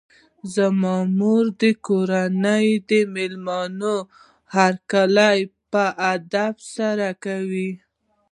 زما 0.53 0.95
مور 1.17 1.45
د 1.61 1.63
کورونو 1.87 2.57
د 2.89 2.91
مېلمنو 3.15 3.95
هرکلی 4.55 5.37
په 5.71 5.83
ادب 6.13 6.55
سره 6.75 7.07
کوي. 7.25 7.71